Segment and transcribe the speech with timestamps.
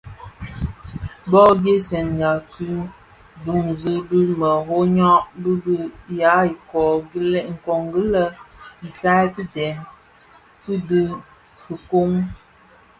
[1.31, 2.67] Bōō ghèsènga ki
[3.43, 5.75] dhōňzi bi meroňa më bë
[6.19, 7.49] ya iköö gilèn
[8.01, 8.19] i
[8.87, 9.77] isal ki dèm
[10.87, 11.01] dhi
[11.63, 12.11] fikoň.